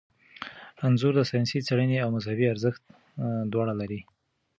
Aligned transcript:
انځور 0.85 1.13
د 1.17 1.21
ساینسي 1.29 1.59
څیړنې 1.67 1.97
او 2.03 2.09
مذهبي 2.15 2.45
ارزښت 2.53 2.83
دواړه 3.51 3.73
لري. 3.81 3.99